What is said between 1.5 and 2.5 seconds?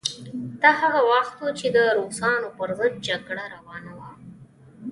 چې د روسانو